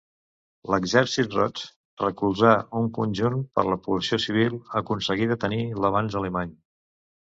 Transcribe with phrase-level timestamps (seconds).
[0.73, 1.61] L'Exèrcit Roig,
[2.05, 6.61] recolzar en conjunt per la població civil, aconseguí detenir l'avanç alemany.